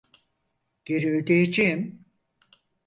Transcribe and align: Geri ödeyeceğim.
Geri 0.85 1.11
ödeyeceğim. 1.23 2.05